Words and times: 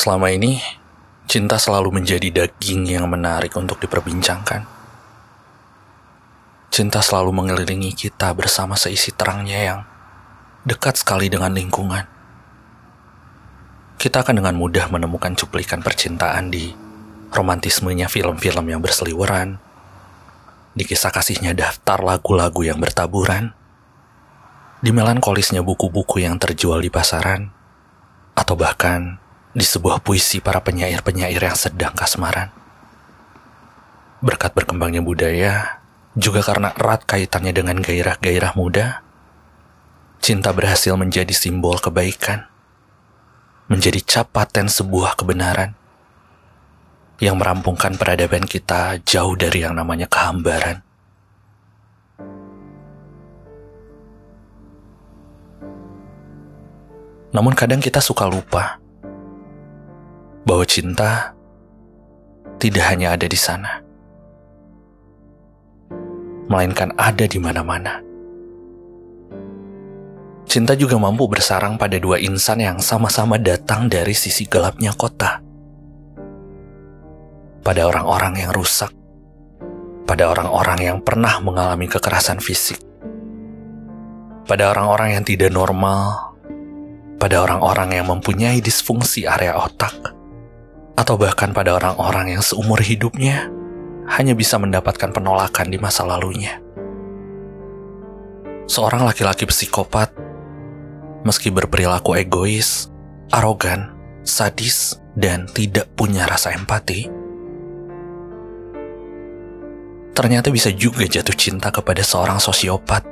Selama 0.00 0.32
ini, 0.32 0.56
cinta 1.28 1.60
selalu 1.60 2.00
menjadi 2.00 2.32
daging 2.32 2.88
yang 2.88 3.04
menarik 3.04 3.52
untuk 3.52 3.76
diperbincangkan. 3.84 4.64
Cinta 6.72 7.04
selalu 7.04 7.36
mengelilingi 7.36 7.92
kita 7.92 8.32
bersama 8.32 8.80
seisi 8.80 9.12
terangnya 9.12 9.60
yang 9.60 9.80
dekat 10.64 10.96
sekali 10.96 11.28
dengan 11.28 11.52
lingkungan. 11.52 12.08
Kita 14.00 14.24
akan 14.24 14.40
dengan 14.40 14.56
mudah 14.56 14.88
menemukan 14.88 15.36
cuplikan 15.36 15.84
percintaan 15.84 16.48
di 16.48 16.72
romantismenya 17.28 18.08
film-film 18.08 18.72
yang 18.72 18.80
berseliweran, 18.80 19.60
di 20.72 20.88
kisah 20.88 21.12
kasihnya 21.12 21.52
daftar 21.52 22.00
lagu-lagu 22.00 22.64
yang 22.64 22.80
bertaburan, 22.80 23.52
di 24.80 24.96
melankolisnya 24.96 25.60
buku-buku 25.60 26.24
yang 26.24 26.40
terjual 26.40 26.80
di 26.80 26.88
pasaran, 26.88 27.52
atau 28.32 28.56
bahkan 28.56 29.19
di 29.50 29.66
sebuah 29.66 29.98
puisi 30.02 30.38
para 30.38 30.62
penyair-penyair 30.62 31.42
yang 31.42 31.58
sedang 31.58 31.90
kasmaran. 31.90 32.54
Berkat 34.22 34.54
berkembangnya 34.54 35.02
budaya, 35.02 35.82
juga 36.14 36.44
karena 36.44 36.70
erat 36.76 37.02
kaitannya 37.02 37.50
dengan 37.50 37.82
gairah-gairah 37.82 38.54
muda, 38.54 39.02
cinta 40.22 40.54
berhasil 40.54 40.94
menjadi 40.94 41.32
simbol 41.34 41.80
kebaikan, 41.82 42.46
menjadi 43.66 43.98
cap 44.04 44.30
sebuah 44.70 45.18
kebenaran, 45.18 45.74
yang 47.18 47.36
merampungkan 47.36 47.98
peradaban 47.98 48.46
kita 48.46 49.02
jauh 49.02 49.34
dari 49.34 49.66
yang 49.66 49.74
namanya 49.76 50.06
kehambaran. 50.06 50.80
Namun 57.30 57.54
kadang 57.54 57.78
kita 57.78 58.02
suka 58.02 58.26
lupa 58.26 58.79
bahwa 60.44 60.64
cinta 60.64 61.32
tidak 62.60 62.84
hanya 62.92 63.16
ada 63.16 63.24
di 63.24 63.38
sana, 63.38 63.80
melainkan 66.50 66.92
ada 66.98 67.24
di 67.24 67.38
mana-mana. 67.40 68.02
Cinta 70.50 70.74
juga 70.74 70.98
mampu 70.98 71.30
bersarang 71.30 71.78
pada 71.78 71.94
dua 72.02 72.18
insan 72.18 72.58
yang 72.58 72.82
sama-sama 72.82 73.38
datang 73.38 73.86
dari 73.86 74.10
sisi 74.10 74.50
gelapnya 74.50 74.90
kota. 74.98 75.38
Pada 77.62 77.86
orang-orang 77.86 78.34
yang 78.34 78.50
rusak, 78.50 78.90
pada 80.10 80.26
orang-orang 80.26 80.80
yang 80.82 80.98
pernah 81.06 81.38
mengalami 81.38 81.86
kekerasan 81.86 82.42
fisik, 82.42 82.82
pada 84.42 84.74
orang-orang 84.74 85.14
yang 85.14 85.22
tidak 85.22 85.54
normal, 85.54 86.34
pada 87.22 87.46
orang-orang 87.46 87.94
yang 87.94 88.10
mempunyai 88.10 88.58
disfungsi 88.58 89.30
area 89.30 89.54
otak, 89.54 90.19
atau 90.98 91.14
bahkan 91.16 91.54
pada 91.54 91.78
orang-orang 91.78 92.38
yang 92.38 92.42
seumur 92.42 92.82
hidupnya 92.82 93.50
hanya 94.10 94.34
bisa 94.34 94.58
mendapatkan 94.58 95.14
penolakan 95.14 95.70
di 95.70 95.78
masa 95.78 96.02
lalunya. 96.02 96.58
Seorang 98.66 99.06
laki-laki 99.06 99.46
psikopat, 99.46 100.14
meski 101.26 101.50
berperilaku 101.50 102.18
egois, 102.18 102.90
arogan, 103.34 103.94
sadis, 104.22 104.98
dan 105.14 105.46
tidak 105.50 105.90
punya 105.98 106.26
rasa 106.26 106.54
empati, 106.54 107.10
ternyata 110.14 110.50
bisa 110.54 110.70
juga 110.74 111.06
jatuh 111.06 111.34
cinta 111.34 111.70
kepada 111.74 112.02
seorang 112.02 112.38
sosiopat. 112.38 113.06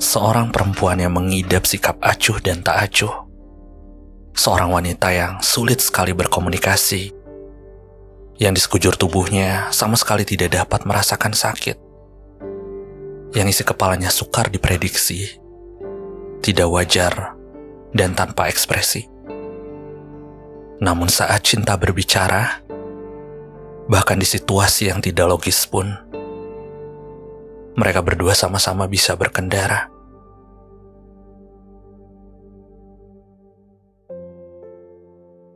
Seorang 0.00 0.48
perempuan 0.48 0.96
yang 0.96 1.12
mengidap 1.12 1.68
sikap 1.68 2.00
acuh 2.00 2.40
dan 2.40 2.64
tak 2.64 2.88
acuh 2.88 3.29
seorang 4.40 4.72
wanita 4.72 5.12
yang 5.12 5.36
sulit 5.44 5.84
sekali 5.84 6.16
berkomunikasi, 6.16 7.12
yang 8.40 8.56
di 8.56 8.60
sekujur 8.64 8.96
tubuhnya 8.96 9.68
sama 9.68 10.00
sekali 10.00 10.24
tidak 10.24 10.56
dapat 10.56 10.88
merasakan 10.88 11.36
sakit, 11.36 11.76
yang 13.36 13.44
isi 13.44 13.60
kepalanya 13.60 14.08
sukar 14.08 14.48
diprediksi, 14.48 15.36
tidak 16.40 16.72
wajar, 16.72 17.36
dan 17.92 18.16
tanpa 18.16 18.48
ekspresi. 18.48 19.04
Namun 20.80 21.12
saat 21.12 21.44
cinta 21.44 21.76
berbicara, 21.76 22.64
bahkan 23.92 24.16
di 24.16 24.24
situasi 24.24 24.88
yang 24.88 25.04
tidak 25.04 25.28
logis 25.28 25.68
pun, 25.68 25.92
mereka 27.76 28.00
berdua 28.00 28.32
sama-sama 28.32 28.88
bisa 28.88 29.12
berkendara 29.20 29.99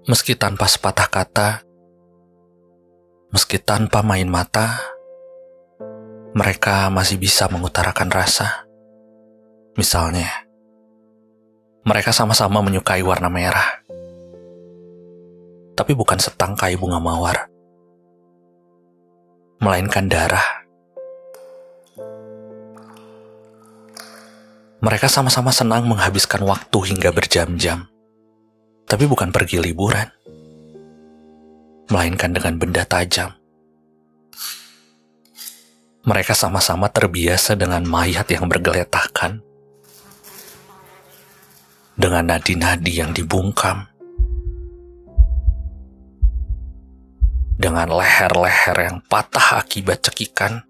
meski 0.04 0.36
tanpa 0.36 0.68
sepatah 0.68 1.08
kata, 1.08 1.48
meski 3.32 3.56
tanpa 3.56 4.04
main 4.04 4.28
mata, 4.28 4.76
mereka 6.36 6.92
masih 6.92 7.16
bisa 7.16 7.48
mengutarakan 7.48 8.12
rasa. 8.12 8.68
Misalnya, 9.80 10.28
mereka 11.88 12.12
sama-sama 12.12 12.60
menyukai 12.60 13.00
warna 13.00 13.32
merah, 13.32 13.80
tapi 15.72 15.96
bukan 15.96 16.20
setangkai 16.20 16.76
bunga 16.76 17.00
mawar, 17.00 17.48
melainkan 19.64 20.04
darah. 20.04 20.68
Mereka 24.84 25.08
sama-sama 25.08 25.48
senang 25.48 25.88
menghabiskan 25.88 26.44
waktu 26.44 26.92
hingga 26.92 27.08
berjam-jam 27.08 27.88
tapi 28.94 29.10
bukan 29.10 29.34
pergi 29.34 29.58
liburan, 29.58 30.06
melainkan 31.90 32.30
dengan 32.30 32.54
benda 32.62 32.86
tajam. 32.86 33.34
Mereka 36.06 36.30
sama-sama 36.30 36.86
terbiasa 36.86 37.58
dengan 37.58 37.82
mayat 37.90 38.30
yang 38.30 38.46
bergeletakan, 38.46 39.42
dengan 41.98 42.22
nadi-nadi 42.22 43.02
yang 43.02 43.10
dibungkam, 43.10 43.90
dengan 47.58 47.90
leher-leher 47.98 48.78
yang 48.78 49.02
patah 49.10 49.58
akibat 49.58 50.06
cekikan 50.06 50.62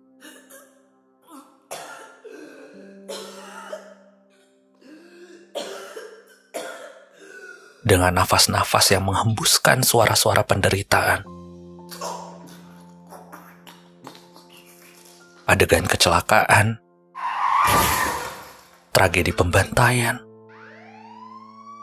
dengan 7.85 8.17
nafas-nafas 8.17 8.97
yang 8.97 9.05
menghembuskan 9.05 9.85
suara-suara 9.85 10.41
penderitaan. 10.49 11.29
Adegan 15.45 15.85
kecelakaan, 15.85 16.81
tragedi 18.89 19.37
pembantaian, 19.37 20.17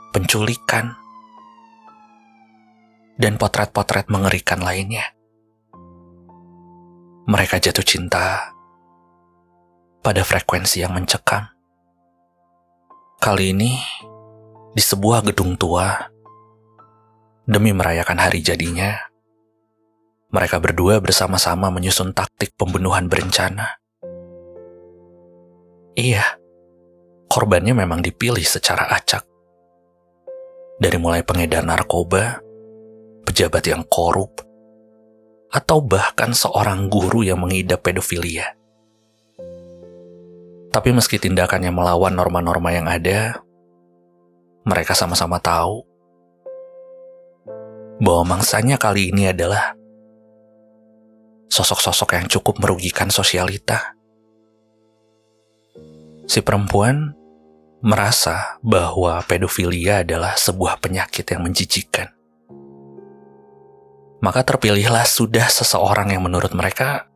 penculikan, 0.09 0.97
dan 3.21 3.37
potret-potret 3.37 4.09
mengerikan 4.09 4.65
lainnya. 4.65 5.05
Mereka 7.29 7.61
jatuh 7.61 7.85
cinta 7.85 8.49
pada 10.01 10.25
frekuensi 10.25 10.81
yang 10.81 10.97
mencekam. 10.97 11.45
Kali 13.21 13.53
ini, 13.53 13.77
di 14.71 14.79
sebuah 14.79 15.27
gedung 15.27 15.59
tua 15.59 16.11
demi 17.43 17.75
merayakan 17.75 18.19
hari 18.19 18.39
jadinya. 18.39 18.95
Mereka 20.31 20.63
berdua 20.63 21.03
bersama-sama 21.03 21.67
menyusun 21.67 22.15
taktik 22.15 22.55
pembunuhan 22.55 23.11
berencana. 23.11 23.75
Iya, 25.91 26.23
korbannya 27.27 27.75
memang 27.75 27.99
dipilih 27.99 28.47
secara 28.47 28.87
acak. 28.95 29.27
Dari 30.79 30.95
mulai 30.95 31.27
pengedar 31.27 31.67
narkoba, 31.67 32.39
pejabat 33.27 33.63
yang 33.67 33.83
korup, 33.91 34.39
atau 35.51 35.83
bahkan 35.83 36.31
seorang 36.31 36.87
guru 36.87 37.27
yang 37.27 37.43
mengidap 37.43 37.83
pedofilia. 37.83 38.55
Tapi 40.71 40.95
meski 40.95 41.19
tindakannya 41.19 41.75
melawan 41.75 42.15
norma-norma 42.15 42.71
yang 42.71 42.87
ada, 42.87 43.43
mereka 44.65 44.93
sama-sama 44.93 45.41
tahu 45.41 45.85
bahwa 48.01 48.37
mangsanya 48.37 48.81
kali 48.81 49.13
ini 49.13 49.29
adalah 49.29 49.77
sosok-sosok 51.51 52.17
yang 52.17 52.25
cukup 52.31 52.57
merugikan 52.57 53.13
sosialita. 53.13 53.93
Si 56.25 56.39
perempuan 56.41 57.13
merasa 57.81 58.61
bahwa 58.61 59.19
pedofilia 59.25 60.05
adalah 60.05 60.37
sebuah 60.37 60.79
penyakit 60.79 61.25
yang 61.27 61.43
menjijikan. 61.43 62.07
Maka 64.21 64.45
terpilihlah 64.45 65.03
sudah 65.03 65.49
seseorang 65.49 66.13
yang 66.13 66.21
menurut 66.21 66.53
mereka 66.53 67.09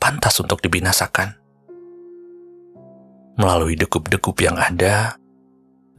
pantas 0.00 0.40
untuk 0.40 0.64
dibinasakan. 0.64 1.36
Melalui 3.36 3.76
degup-degup 3.76 4.36
yang 4.40 4.56
ada, 4.56 5.20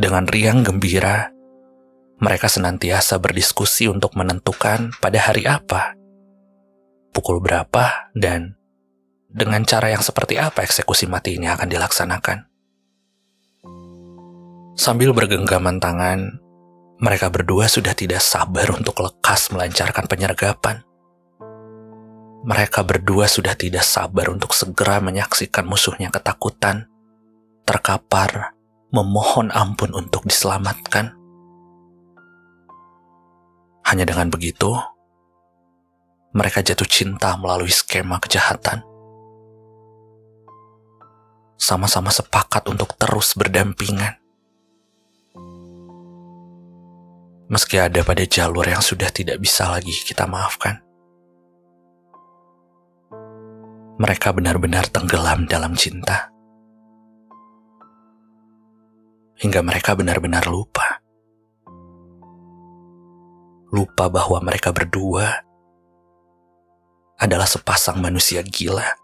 dengan 0.01 0.25
riang 0.25 0.65
gembira, 0.65 1.29
Mereka 2.21 2.45
senantiasa 2.45 3.17
berdiskusi 3.17 3.89
untuk 3.89 4.13
menentukan 4.13 4.93
pada 5.01 5.17
hari 5.17 5.49
apa, 5.49 5.97
pukul 7.17 7.41
berapa, 7.41 8.13
dan 8.13 8.53
dengan 9.25 9.65
cara 9.65 9.89
yang 9.89 10.05
seperti 10.05 10.37
apa 10.37 10.61
eksekusi 10.61 11.09
mati 11.09 11.41
ini 11.41 11.49
akan 11.49 11.65
dilaksanakan. 11.65 12.45
Sambil 14.77 15.17
bergenggaman 15.17 15.81
tangan, 15.81 16.37
mereka 17.01 17.33
berdua 17.33 17.65
sudah 17.65 17.97
tidak 17.97 18.21
sabar 18.21 18.69
untuk 18.69 19.01
lekas 19.01 19.49
melancarkan 19.49 20.05
penyergapan. 20.05 20.85
Mereka 22.45 22.85
berdua 22.85 23.25
sudah 23.25 23.57
tidak 23.57 23.81
sabar 23.81 24.29
untuk 24.29 24.53
segera 24.53 25.01
menyaksikan 25.01 25.65
musuhnya 25.65 26.13
ketakutan, 26.13 26.85
terkapar, 27.65 28.60
memohon 28.91 29.51
ampun 29.51 29.95
untuk 29.95 30.27
diselamatkan. 30.27 31.15
Hanya 33.87 34.05
dengan 34.07 34.31
begitu, 34.31 34.75
mereka 36.31 36.63
jatuh 36.63 36.87
cinta 36.87 37.35
melalui 37.35 37.71
skema 37.71 38.19
kejahatan. 38.23 38.83
Sama-sama 41.59 42.11
sepakat 42.11 42.67
untuk 42.71 42.95
terus 42.95 43.35
berdampingan. 43.35 44.21
meski 47.51 47.75
ada 47.75 47.99
pada 48.07 48.23
jalur 48.23 48.63
yang 48.63 48.79
sudah 48.79 49.11
tidak 49.11 49.35
bisa 49.43 49.67
lagi 49.67 49.91
kita 49.91 50.23
maafkan. 50.23 50.79
Mereka 53.99 54.31
benar-benar 54.31 54.87
tenggelam 54.87 55.45
dalam 55.51 55.75
cinta. 55.75 56.30
Hingga 59.41 59.65
mereka 59.65 59.97
benar-benar 59.97 60.45
lupa. 60.45 61.01
Lupa 63.73 64.05
bahwa 64.11 64.37
mereka 64.45 64.69
berdua 64.69 65.41
adalah 67.17 67.49
sepasang 67.49 67.97
manusia 67.97 68.45
gila 68.45 69.00